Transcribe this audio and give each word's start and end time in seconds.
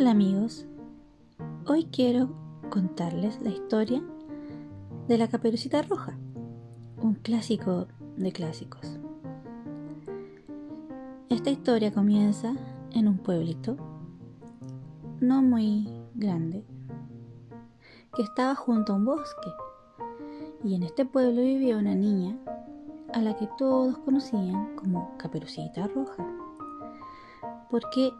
Hola 0.00 0.12
amigos, 0.12 0.66
hoy 1.66 1.84
quiero 1.92 2.30
contarles 2.70 3.38
la 3.42 3.50
historia 3.50 4.02
de 5.08 5.18
la 5.18 5.28
caperucita 5.28 5.82
roja, 5.82 6.16
un 7.02 7.16
clásico 7.16 7.86
de 8.16 8.32
clásicos. 8.32 8.98
Esta 11.28 11.50
historia 11.50 11.92
comienza 11.92 12.54
en 12.92 13.08
un 13.08 13.18
pueblito 13.18 13.76
no 15.20 15.42
muy 15.42 15.86
grande 16.14 16.64
que 18.16 18.22
estaba 18.22 18.54
junto 18.54 18.94
a 18.94 18.96
un 18.96 19.04
bosque 19.04 19.50
y 20.64 20.76
en 20.76 20.82
este 20.82 21.04
pueblo 21.04 21.42
vivía 21.42 21.76
una 21.76 21.94
niña 21.94 22.38
a 23.12 23.20
la 23.20 23.36
que 23.36 23.50
todos 23.58 23.98
conocían 23.98 24.76
como 24.76 25.14
Caperucita 25.18 25.88
Roja 25.88 26.26
porque 27.70 28.14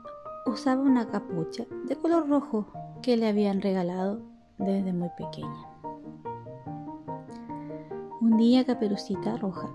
usaba 0.46 0.82
una 0.82 1.08
capucha 1.08 1.64
de 1.84 1.96
color 1.96 2.28
rojo 2.28 2.66
que 3.02 3.16
le 3.16 3.28
habían 3.28 3.60
regalado 3.60 4.20
desde 4.58 4.92
muy 4.92 5.08
pequeña. 5.16 5.66
Un 8.20 8.36
día 8.36 8.64
Caperucita 8.64 9.36
Roja 9.36 9.70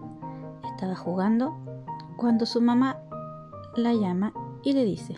estaba 0.72 0.96
jugando 0.96 1.56
cuando 2.18 2.46
su 2.46 2.62
mamá 2.62 3.02
la 3.76 3.94
llama 3.94 4.34
y 4.64 4.74
le 4.74 4.86
dice, 4.86 5.16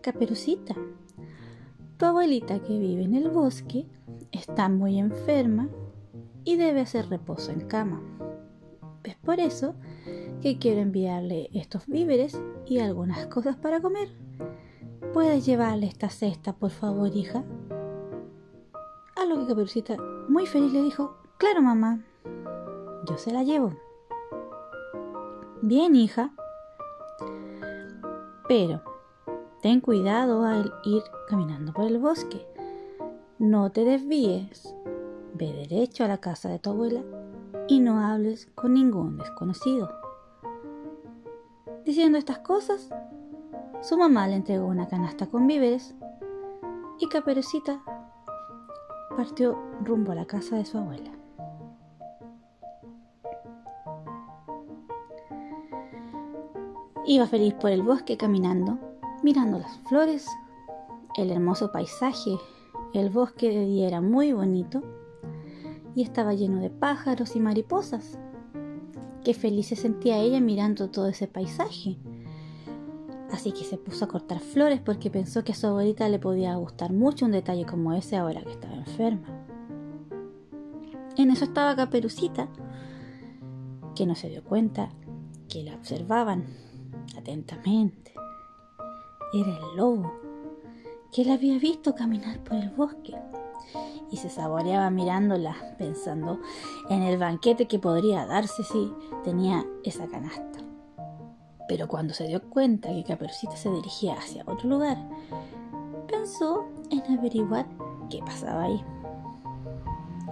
Caperucita, 0.00 0.74
tu 1.96 2.06
abuelita 2.06 2.58
que 2.60 2.78
vive 2.78 3.04
en 3.04 3.14
el 3.14 3.30
bosque 3.30 3.86
está 4.32 4.68
muy 4.68 4.98
enferma 4.98 5.68
y 6.44 6.56
debe 6.56 6.80
hacer 6.80 7.08
reposo 7.08 7.52
en 7.52 7.66
cama. 7.66 8.02
Es 9.04 9.16
por 9.16 9.40
eso 9.40 9.74
que 10.44 10.58
quiero 10.58 10.82
enviarle 10.82 11.48
estos 11.54 11.86
víveres 11.86 12.38
y 12.66 12.78
algunas 12.78 13.26
cosas 13.28 13.56
para 13.56 13.80
comer. 13.80 14.10
¿Puedes 15.14 15.46
llevarle 15.46 15.86
esta 15.86 16.10
cesta, 16.10 16.52
por 16.52 16.70
favor, 16.70 17.16
hija? 17.16 17.42
A 19.16 19.24
lo 19.24 19.38
que 19.38 19.46
Caperucita, 19.46 19.96
muy 20.28 20.44
feliz, 20.44 20.70
le 20.74 20.82
dijo, 20.82 21.16
Claro, 21.38 21.62
mamá, 21.62 22.04
yo 23.08 23.16
se 23.16 23.32
la 23.32 23.42
llevo. 23.42 23.72
Bien, 25.62 25.96
hija. 25.96 26.34
Pero 28.46 28.82
ten 29.62 29.80
cuidado 29.80 30.44
al 30.44 30.74
ir 30.84 31.04
caminando 31.26 31.72
por 31.72 31.86
el 31.86 31.98
bosque. 31.98 32.46
No 33.38 33.72
te 33.72 33.86
desvíes. 33.86 34.74
Ve 35.32 35.54
derecho 35.54 36.04
a 36.04 36.08
la 36.08 36.18
casa 36.18 36.50
de 36.50 36.58
tu 36.58 36.68
abuela 36.68 37.00
y 37.66 37.80
no 37.80 37.98
hables 37.98 38.44
con 38.54 38.74
ningún 38.74 39.16
desconocido. 39.16 40.03
Diciendo 41.84 42.16
estas 42.16 42.38
cosas, 42.38 42.88
su 43.82 43.98
mamá 43.98 44.26
le 44.26 44.36
entregó 44.36 44.64
una 44.66 44.88
canasta 44.88 45.26
con 45.26 45.46
víveres 45.46 45.94
y 46.98 47.08
Caperucita 47.08 47.82
partió 49.14 49.58
rumbo 49.82 50.12
a 50.12 50.14
la 50.14 50.24
casa 50.24 50.56
de 50.56 50.64
su 50.64 50.78
abuela. 50.78 51.10
Iba 57.06 57.26
feliz 57.26 57.52
por 57.52 57.70
el 57.70 57.82
bosque 57.82 58.16
caminando, 58.16 58.78
mirando 59.22 59.58
las 59.58 59.76
flores, 59.80 60.26
el 61.18 61.30
hermoso 61.30 61.70
paisaje. 61.70 62.38
El 62.94 63.10
bosque 63.10 63.50
de 63.50 63.66
día 63.66 63.88
era 63.88 64.00
muy 64.00 64.32
bonito 64.32 64.82
y 65.94 66.02
estaba 66.02 66.32
lleno 66.32 66.60
de 66.60 66.70
pájaros 66.70 67.36
y 67.36 67.40
mariposas. 67.40 68.18
Qué 69.24 69.32
feliz 69.32 69.68
se 69.68 69.76
sentía 69.76 70.18
ella 70.18 70.38
mirando 70.38 70.90
todo 70.90 71.08
ese 71.08 71.26
paisaje. 71.26 71.96
Así 73.32 73.52
que 73.52 73.64
se 73.64 73.78
puso 73.78 74.04
a 74.04 74.08
cortar 74.08 74.38
flores 74.38 74.80
porque 74.80 75.10
pensó 75.10 75.42
que 75.42 75.52
a 75.52 75.54
su 75.54 75.66
abuelita 75.66 76.08
le 76.10 76.18
podía 76.18 76.54
gustar 76.56 76.92
mucho 76.92 77.24
un 77.24 77.32
detalle 77.32 77.64
como 77.64 77.94
ese 77.94 78.16
ahora 78.16 78.42
que 78.42 78.52
estaba 78.52 78.74
enferma. 78.76 79.26
En 81.16 81.30
eso 81.30 81.44
estaba 81.44 81.74
Caperucita, 81.74 82.48
que 83.94 84.04
no 84.04 84.14
se 84.14 84.28
dio 84.28 84.44
cuenta 84.44 84.90
que 85.48 85.64
la 85.64 85.74
observaban 85.74 86.44
atentamente. 87.16 88.12
Era 89.32 89.56
el 89.56 89.76
lobo, 89.76 90.12
que 91.14 91.24
la 91.24 91.34
había 91.34 91.56
visto 91.58 91.94
caminar 91.94 92.40
por 92.40 92.56
el 92.56 92.70
bosque 92.70 93.14
y 94.10 94.16
se 94.16 94.28
saboreaba 94.28 94.90
mirándola, 94.90 95.54
pensando 95.78 96.40
en 96.90 97.04
el 97.04 97.18
banquete 97.18 97.66
que 97.66 97.78
podría 97.78 98.26
darse 98.26 98.64
si 98.64 98.92
tenía 99.22 99.64
esa 99.84 100.08
canasta. 100.08 100.58
Pero 101.68 101.86
cuando 101.86 102.14
se 102.14 102.26
dio 102.26 102.42
cuenta 102.42 102.88
que 102.88 103.04
Caperucita 103.04 103.56
se 103.56 103.70
dirigía 103.70 104.14
hacia 104.14 104.42
otro 104.44 104.68
lugar, 104.68 104.98
pensó 106.08 106.64
en 106.90 107.00
averiguar 107.16 107.66
qué 108.10 108.18
pasaba 108.18 108.64
ahí. 108.64 108.84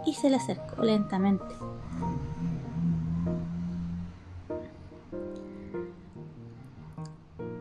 Y 0.04 0.14
se 0.14 0.30
le 0.30 0.36
acercó 0.36 0.82
lentamente. 0.82 1.44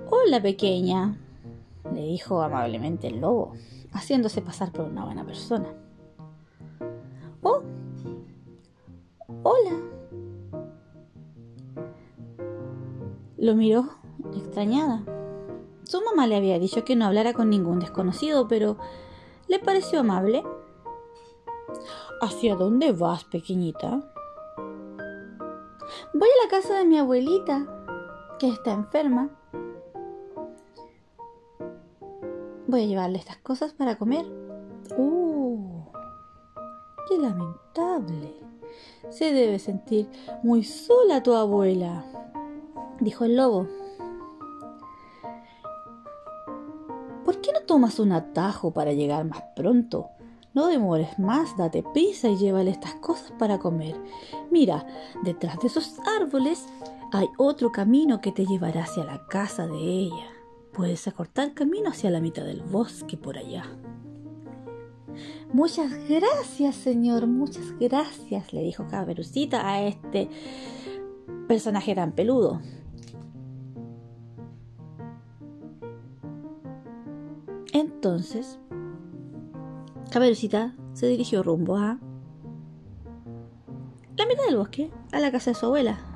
Hola 0.10 0.42
pequeña, 0.42 1.16
le 1.94 2.02
dijo 2.02 2.42
amablemente 2.42 3.08
el 3.08 3.22
lobo, 3.22 3.54
haciéndose 3.92 4.42
pasar 4.42 4.72
por 4.72 4.86
una 4.86 5.06
buena 5.06 5.26
persona. 5.26 5.74
Hola. 9.44 9.76
Lo 13.38 13.56
miró 13.56 13.90
extrañada. 14.36 15.04
Su 15.84 16.00
mamá 16.04 16.28
le 16.28 16.36
había 16.36 16.60
dicho 16.60 16.86
que 16.86 16.96
no 16.96 17.06
hablara 17.06 17.34
con 17.34 17.50
ningún 17.50 17.80
desconocido, 17.80 18.48
pero 18.48 18.78
le 19.48 19.58
pareció 19.58 20.02
amable. 20.02 20.44
¿Hacia 22.22 22.56
dónde 22.56 22.92
vas, 22.92 23.24
pequeñita? 23.24 24.04
Voy 26.14 26.30
a 26.30 26.46
la 26.46 26.52
casa 26.52 26.78
de 26.78 26.86
mi 26.86 27.00
abuelita, 27.00 27.66
que 28.38 28.50
está 28.50 28.74
enferma. 28.74 29.30
Voy 32.72 32.84
a 32.84 32.86
llevarle 32.86 33.18
estas 33.18 33.36
cosas 33.36 33.74
para 33.74 33.98
comer. 33.98 34.26
¡Uh! 34.96 35.84
¡Qué 37.10 37.18
lamentable! 37.18 38.34
Se 39.10 39.34
debe 39.34 39.60
sentir 39.60 40.08
muy 40.42 40.64
sola 40.64 41.22
tu 41.22 41.36
abuela, 41.36 42.06
dijo 43.02 43.26
el 43.26 43.36
lobo. 43.36 43.68
¿Por 47.26 47.42
qué 47.42 47.52
no 47.52 47.60
tomas 47.64 48.00
un 48.00 48.14
atajo 48.14 48.72
para 48.72 48.94
llegar 48.94 49.26
más 49.26 49.44
pronto? 49.54 50.08
No 50.54 50.68
demores 50.68 51.20
más, 51.20 51.58
date 51.58 51.84
prisa 51.84 52.30
y 52.30 52.38
llévale 52.38 52.72
estas 52.72 52.96
cosas 52.96 53.34
para 53.38 53.60
comer. 53.60 54.02
Mira, 54.50 54.88
detrás 55.24 55.60
de 55.60 55.68
esos 55.68 56.00
árboles 56.22 56.70
hay 57.12 57.28
otro 57.38 57.74
camino 57.74 58.22
que 58.22 58.32
te 58.32 58.46
llevará 58.46 58.84
hacia 58.84 59.04
la 59.04 59.28
casa 59.28 59.68
de 59.68 59.78
ella. 59.78 60.41
Puedes 60.74 61.08
acortar 61.08 61.54
camino 61.54 61.90
hacia 61.90 62.10
la 62.10 62.22
mitad 62.22 62.44
del 62.46 62.62
bosque 62.62 63.18
por 63.18 63.38
allá. 63.38 63.66
Muchas 65.54 65.92
gracias, 66.08 66.76
señor, 66.76 67.28
muchas 67.28 67.78
gracias, 67.78 68.54
le 68.54 68.62
dijo 68.62 68.88
Caberucita 68.90 69.68
a 69.68 69.84
este 69.84 70.30
personaje 71.48 71.94
tan 71.94 72.14
peludo. 72.14 72.62
Entonces, 77.74 78.60
Caberucita 80.10 80.76
se 80.94 81.08
dirigió 81.08 81.44
rumbo 81.44 81.76
a 81.76 82.00
la 84.18 84.26
mitad 84.26 84.46
del 84.46 84.58
bosque, 84.58 84.92
a 85.12 85.20
la 85.20 85.32
casa 85.32 85.52
de 85.52 85.56
su 85.56 85.66
abuela. 85.66 86.11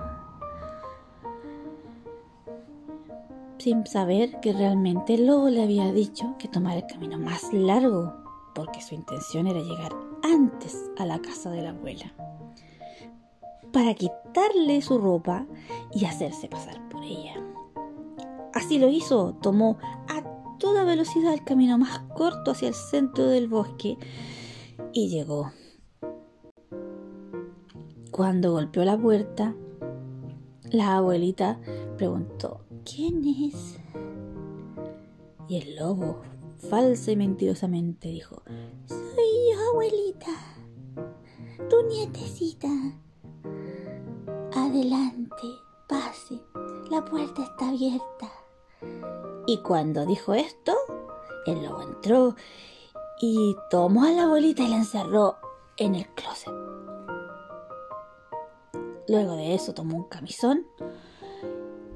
Sin 3.66 3.88
saber 3.88 4.40
que 4.41 4.53
realmente 4.53 5.16
el 5.16 5.26
lobo 5.26 5.50
le 5.50 5.64
había 5.64 5.91
dicho 5.91 6.35
que 6.38 6.47
tomara 6.47 6.76
el 6.76 6.85
camino 6.85 7.17
más 7.17 7.52
largo 7.52 8.14
porque 8.53 8.79
su 8.79 8.94
intención 8.94 9.47
era 9.47 9.59
llegar 9.59 9.91
antes 10.22 10.91
a 11.00 11.06
la 11.08 11.17
casa 11.17 11.50
de 11.50 11.64
la 11.64 11.72
abuela 11.72 12.14
para 13.73 13.96
quitarle 13.96 14.84
su 14.84 15.00
ropa 15.00 15.47
y 15.91 16.06
hacerse 16.06 16.47
pasar 16.47 16.88
por 16.90 17.03
ella. 17.03 17.44
Así 18.53 18.78
lo 18.78 18.88
hizo, 18.88 19.34
tomó 19.41 19.79
a 20.09 20.22
toda 20.59 20.84
velocidad 20.84 21.34
el 21.34 21.44
camino 21.44 21.79
más 21.79 22.02
corto 22.16 22.52
hacia 22.52 22.67
el 22.67 22.76
centro 22.76 23.26
del 23.26 23.47
bosque 23.47 23.97
y 24.94 25.09
llegó. 25.09 25.52
Cuando 28.12 28.52
golpeó 28.52 28.85
la 28.85 28.96
puerta, 28.96 29.56
la 30.70 30.97
abuelita 30.97 31.59
preguntó, 31.97 32.65
¿quién 32.85 33.23
es? 33.26 33.78
Y 35.47 35.58
el 35.58 35.76
lobo 35.76 36.22
falsa 36.70 37.11
y 37.11 37.16
mentirosamente 37.16 38.09
dijo, 38.09 38.41
Soy 38.85 39.52
yo, 39.52 39.70
abuelita, 39.72 40.32
tu 41.70 41.84
nietecita. 41.87 42.70
Adelante, 44.53 45.47
pase, 45.87 46.40
la 46.90 47.03
puerta 47.03 47.43
está 47.43 47.70
abierta. 47.70 48.32
Y 49.47 49.58
cuando 49.59 50.05
dijo 50.05 50.34
esto, 50.34 50.73
el 51.46 51.64
lobo 51.64 51.81
entró 51.81 52.35
y 53.22 53.55
tomó 53.70 54.05
a 54.05 54.11
la 54.11 54.23
abuelita 54.23 54.64
y 54.64 54.70
la 54.70 54.78
encerró 54.78 55.38
en 55.78 55.96
el 55.96 56.08
closet. 56.16 56.53
Luego 59.08 59.35
de 59.35 59.53
eso 59.53 59.73
tomó 59.73 59.97
un 59.97 60.09
camisón, 60.09 60.66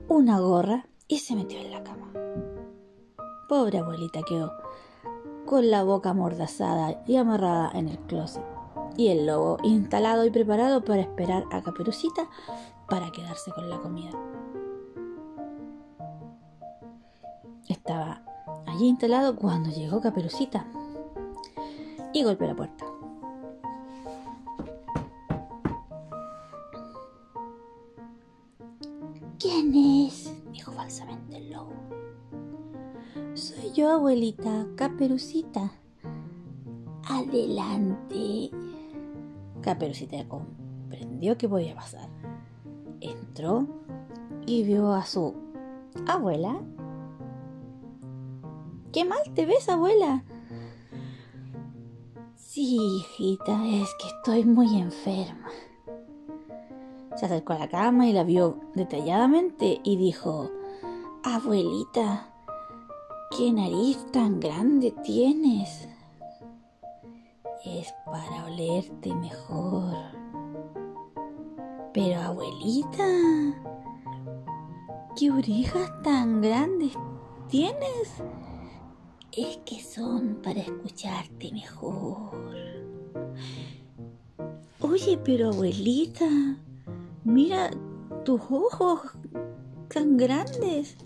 una 0.10 0.40
gorra 0.40 0.88
y 1.08 1.20
se 1.20 1.36
metió 1.36 1.60
en 1.60 1.72
la 1.72 1.84
cama. 1.84 2.12
Pobre 3.48 3.78
abuelita 3.78 4.22
quedó 4.24 4.52
con 5.46 5.70
la 5.70 5.84
boca 5.84 6.10
amordazada 6.10 7.02
y 7.08 7.16
amarrada 7.16 7.72
en 7.74 7.88
el 7.88 8.00
closet. 8.00 8.44
Y 8.98 9.10
el 9.10 9.28
lobo 9.28 9.58
instalado 9.64 10.26
y 10.26 10.32
preparado 10.32 10.84
para 10.84 11.02
esperar 11.02 11.46
a 11.52 11.62
Caperucita 11.62 12.28
para 12.90 13.12
quedarse 13.12 13.52
con 13.52 13.70
la 13.70 13.80
comida. 13.80 14.12
Estaba 17.68 18.24
allí 18.66 18.88
instalado 18.88 19.36
cuando 19.36 19.70
llegó 19.70 20.02
Caperucita 20.02 20.66
y 22.14 22.24
golpeó 22.24 22.48
la 22.48 22.56
puerta. 22.56 22.86
¿Quién 29.40 29.74
es? 29.74 30.34
dijo 30.52 30.74
falsamente 30.74 31.38
el 31.38 31.52
lobo. 31.52 31.72
Soy 33.36 33.72
yo, 33.72 33.90
abuelita, 33.90 34.68
Caperucita. 34.76 35.72
Adelante. 37.08 38.52
Caperucita 39.62 40.28
comprendió 40.28 41.38
que 41.38 41.48
podía 41.48 41.74
pasar. 41.74 42.10
Entró 43.00 43.66
y 44.46 44.64
vio 44.64 44.92
a 44.92 45.06
su 45.06 45.34
abuela. 46.06 46.60
¿Qué 48.92 49.06
mal 49.06 49.22
te 49.36 49.46
ves, 49.46 49.70
abuela? 49.70 50.26
Sí, 52.36 52.78
hijita, 52.78 53.66
es 53.68 53.90
que 54.02 54.08
estoy 54.08 54.44
muy 54.44 54.80
enferma. 54.80 55.48
Se 57.20 57.26
acercó 57.26 57.52
a 57.52 57.60
la 57.60 57.68
cama 57.68 58.08
y 58.08 58.14
la 58.14 58.24
vio 58.24 58.62
detalladamente 58.76 59.82
y 59.84 59.98
dijo, 59.98 60.50
Abuelita, 61.22 62.34
¿qué 63.38 63.52
nariz 63.52 64.10
tan 64.14 64.40
grande 64.40 64.94
tienes? 65.04 65.90
Es 67.66 67.94
para 68.06 68.46
olerte 68.46 69.14
mejor. 69.16 69.98
Pero 71.94 72.22
abuelita, 72.22 73.06
¿qué 75.18 75.30
orejas 75.30 75.92
tan 76.02 76.40
grandes 76.40 76.94
tienes? 77.50 78.24
Es 79.34 79.58
que 79.66 79.82
son 79.82 80.40
para 80.42 80.62
escucharte 80.62 81.52
mejor. 81.52 82.32
Oye, 84.80 85.20
pero 85.22 85.50
abuelita, 85.50 86.26
Mira 87.30 87.70
tus 88.26 88.42
ojos 88.50 89.02
tan 89.88 90.18
grandes. 90.18 90.98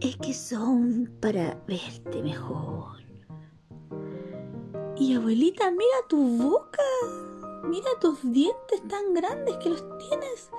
Es 0.00 0.16
que 0.16 0.34
son 0.34 1.16
para 1.20 1.62
verte 1.68 2.20
mejor. 2.24 2.96
Y 4.96 5.14
abuelita, 5.14 5.70
mira 5.70 6.08
tu 6.08 6.18
boca. 6.38 6.82
Mira 7.64 7.90
tus 8.00 8.20
dientes 8.22 8.82
tan 8.88 9.14
grandes 9.14 9.56
que 9.58 9.70
los 9.70 9.82
tienes. 9.98 10.50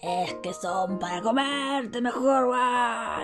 Es 0.00 0.34
que 0.34 0.52
son 0.52 0.98
para 0.98 1.22
comerte 1.22 2.00
mejor. 2.00 2.54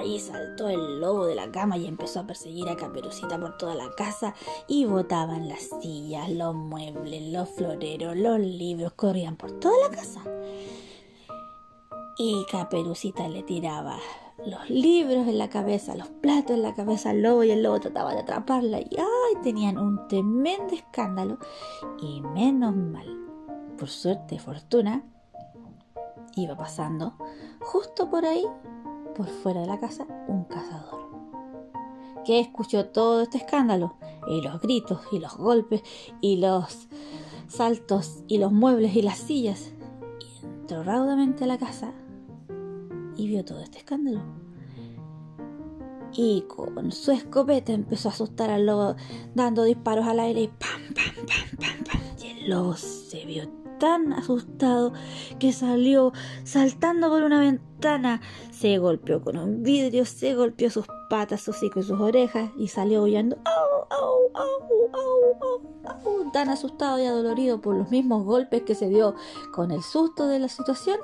Y 0.05 0.19
saltó 0.19 0.69
el 0.69 1.01
lobo 1.01 1.27
de 1.27 1.35
la 1.35 1.51
cama 1.51 1.77
y 1.77 1.87
empezó 1.87 2.21
a 2.21 2.27
perseguir 2.27 2.69
a 2.69 2.77
Caperucita 2.77 3.39
por 3.39 3.57
toda 3.57 3.75
la 3.75 3.91
casa. 3.93 4.35
Y 4.67 4.87
botaban 4.87 5.49
las 5.49 5.69
sillas, 5.81 6.31
los 6.31 6.55
muebles, 6.55 7.33
los 7.33 7.51
floreros, 7.51 8.17
los 8.17 8.41
libros. 8.41 8.93
Corrían 8.95 9.37
por 9.37 9.53
toda 9.61 9.77
la 9.89 9.97
casa. 9.97 10.23
Y 12.17 12.45
Caperucita 12.51 13.29
le 13.29 13.43
tiraba 13.43 13.99
los 14.47 14.71
libros 14.71 15.29
en 15.29 15.39
la 15.39 15.51
cabeza, 15.51 15.95
los 15.95 16.09
platos 16.09 16.53
en 16.53 16.63
la 16.63 16.75
cabeza 16.75 17.11
al 17.11 17.23
lobo 17.23 17.45
y 17.45 17.51
el 17.51 17.63
lobo 17.63 17.79
trataba 17.81 18.15
de 18.15 18.21
atraparla 18.21 18.81
y 18.81 18.89
¡ay! 18.97 19.43
tenían 19.43 19.77
un 19.77 20.09
tremendo 20.09 20.75
escándalo 20.75 21.39
y 22.01 22.23
menos 22.23 22.75
mal 22.75 23.20
por 23.81 23.89
suerte, 23.89 24.39
fortuna, 24.39 25.03
iba 26.37 26.55
pasando 26.55 27.15
justo 27.61 28.11
por 28.11 28.27
ahí, 28.27 28.45
por 29.17 29.27
fuera 29.27 29.63
de 29.63 29.67
la 29.67 29.81
casa, 29.81 30.07
un 30.29 30.45
cazador, 30.45 31.09
que 32.27 32.41
escuchó 32.41 32.87
todo 32.91 33.23
este 33.23 33.39
escándalo, 33.39 33.97
y 34.29 34.43
los 34.43 34.61
gritos, 34.61 35.01
y 35.11 35.19
los 35.19 35.35
golpes, 35.39 35.83
y 36.21 36.37
los 36.37 36.89
saltos, 37.49 38.23
y 38.29 38.37
los 38.37 38.53
muebles, 38.53 38.95
y 38.95 39.01
las 39.01 39.17
sillas, 39.17 39.73
y 40.21 40.47
entró 40.47 40.83
raudamente 40.83 41.45
a 41.45 41.47
la 41.47 41.57
casa 41.57 41.95
y 43.17 43.29
vio 43.29 43.47
todo 43.47 43.61
este 43.61 43.79
escándalo. 43.79 44.21
Y 46.13 46.43
con 46.43 46.93
su 46.93 47.13
escopeta 47.13 47.73
empezó 47.73 48.11
a 48.11 48.13
asustar 48.13 48.51
al 48.51 48.67
lobo, 48.67 48.97
dando 49.35 49.63
disparos 49.63 50.07
al 50.07 50.21
aire 50.21 50.43
y 50.43 50.49
pam, 50.49 50.83
pam, 50.95 51.27
pam, 51.27 51.57
pam, 51.57 51.85
pam. 51.85 52.01
Y 52.23 52.27
el 52.27 52.51
lobo 52.51 52.77
se 52.77 53.25
vio 53.25 53.60
tan 53.81 54.13
asustado 54.13 54.93
que 55.41 55.53
salió 55.53 56.13
saltando 56.45 57.09
por 57.09 57.25
una 57.25 57.41
ventana. 57.41 58.21
Se 58.53 58.79
golpeó 58.79 59.23
con 59.23 59.37
un 59.37 59.65
vidrio, 59.65 60.05
se 60.05 60.37
golpeó 60.37 60.71
sus 60.71 60.87
patas, 61.09 61.41
sus 61.41 61.57
hocico 61.57 61.81
y 61.81 61.83
sus 61.83 61.99
orejas 61.99 62.51
y 62.57 62.69
salió 62.69 63.03
huyendo. 63.03 63.37
Tan 66.33 66.49
asustado 66.49 67.01
y 67.01 67.07
adolorido 67.07 67.61
por 67.61 67.75
los 67.75 67.91
mismos 67.91 68.25
golpes 68.25 68.63
que 68.63 68.77
se 68.77 68.89
dio 68.89 69.17
con 69.53 69.73
el 69.73 69.83
susto 69.83 70.29
de 70.29 70.39
la 70.39 70.49
situación 70.49 70.99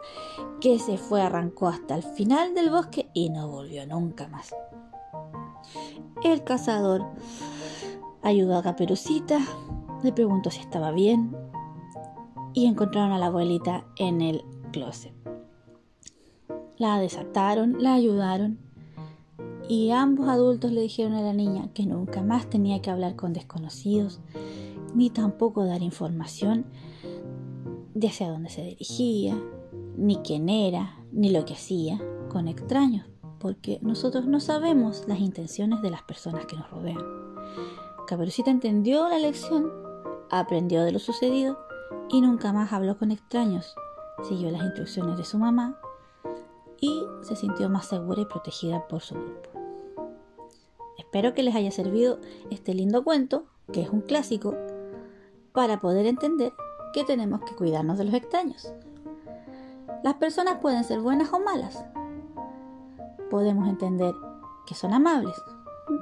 que 0.61 0.78
se 0.78 0.99
fue, 0.99 1.20
arrancó 1.20 1.67
hasta 1.67 1.96
el 1.96 2.05
final 2.05 2.55
del 2.55 2.70
bosque 2.70 3.11
y 3.12 3.31
no 3.31 3.49
volvió 3.49 3.84
nunca 3.87 4.28
más. 4.28 4.55
El 6.23 6.44
cazador 6.44 7.05
ayudó 8.23 8.56
a 8.56 8.62
Caperucita, 8.62 9.40
le 10.05 10.12
preguntó 10.12 10.50
si 10.50 10.61
estaba 10.61 10.93
bien 10.93 11.34
y 12.56 12.64
encontraron 12.64 13.12
a 13.12 13.19
la 13.19 13.26
abuelita 13.26 13.85
en 13.97 14.23
el 14.23 14.43
closet. 14.73 15.12
La 16.78 16.99
desataron, 16.99 17.83
la 17.83 17.92
ayudaron 17.92 18.59
y 19.69 19.90
ambos 19.90 20.26
adultos 20.28 20.73
le 20.73 20.81
dijeron 20.81 21.12
a 21.12 21.21
la 21.21 21.35
niña 21.35 21.69
que 21.75 21.85
nunca 21.85 22.23
más 22.23 22.49
tenía 22.49 22.81
que 22.81 22.90
hablar 22.90 23.14
con 23.14 23.35
desconocidos 23.35 24.21
ni 24.95 25.11
tampoco 25.11 25.66
dar 25.66 25.83
información 25.83 26.64
de 27.92 28.09
hacia 28.09 28.31
dónde 28.31 28.49
se 28.49 28.62
dirigía, 28.62 29.38
ni 29.99 30.16
quién 30.16 30.49
era, 30.49 30.99
ni 31.12 31.28
lo 31.28 31.45
que 31.45 31.52
hacía 31.52 32.00
con 32.31 32.49
extraños, 32.49 33.04
porque 33.38 33.81
nosotros 33.83 34.26
no 34.26 34.40
sabemos 34.40 35.04
las 35.07 35.21
intenciones 35.21 35.83
de 35.83 35.90
las 35.90 36.02
personas 36.04 36.47
que 36.47 36.57
nos 36.57 36.71
rodean. 36.71 37.04
Caperucita 38.07 38.50
entendió 38.50 39.07
la 39.11 39.19
lección, 39.19 39.71
aprendió 40.31 40.85
de 40.85 40.92
lo 40.92 40.99
sucedido 40.99 41.65
y 42.09 42.21
nunca 42.21 42.52
más 42.52 42.73
habló 42.73 42.99
con 42.99 43.11
extraños. 43.11 43.75
Siguió 44.23 44.50
las 44.50 44.62
instrucciones 44.62 45.16
de 45.16 45.25
su 45.25 45.38
mamá 45.38 45.78
y 46.81 47.05
se 47.23 47.37
sintió 47.37 47.69
más 47.69 47.87
segura 47.87 48.23
y 48.23 48.26
protegida 48.26 48.87
por 48.88 49.02
su 49.02 49.14
grupo. 49.14 49.50
Espero 50.99 51.35
que 51.35 51.43
les 51.43 51.55
haya 51.55 51.71
servido 51.71 52.19
este 52.50 52.75
lindo 52.75 53.05
cuento, 53.05 53.47
que 53.73 53.83
es 53.83 53.90
un 53.90 54.00
clásico, 54.00 54.55
para 55.52 55.81
poder 55.81 56.07
entender 56.07 56.52
que 56.93 57.05
tenemos 57.05 57.40
que 57.43 57.55
cuidarnos 57.55 57.99
de 57.99 58.05
los 58.05 58.14
extraños. 58.14 58.73
Las 60.02 60.14
personas 60.14 60.59
pueden 60.61 60.85
ser 60.85 61.00
buenas 61.00 61.33
o 61.33 61.40
malas. 61.40 61.85
Podemos 63.31 63.69
entender 63.69 64.14
que 64.66 64.75
son 64.75 64.93
amables, 64.93 65.35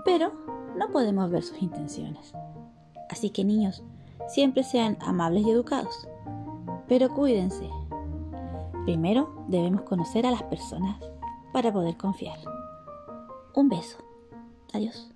pero 0.05 0.33
no 0.76 0.91
podemos 0.91 1.31
ver 1.31 1.43
sus 1.43 1.62
intenciones. 1.62 2.33
Así 3.09 3.31
que 3.31 3.45
niños, 3.45 3.83
Siempre 4.28 4.62
sean 4.62 4.97
amables 5.00 5.47
y 5.47 5.50
educados. 5.50 6.09
Pero 6.88 7.09
cuídense. 7.11 7.69
Primero 8.85 9.45
debemos 9.49 9.83
conocer 9.83 10.26
a 10.26 10.31
las 10.31 10.43
personas 10.45 11.00
para 11.52 11.73
poder 11.73 11.97
confiar. 11.97 12.38
Un 13.54 13.69
beso. 13.69 13.99
Adiós. 14.73 15.13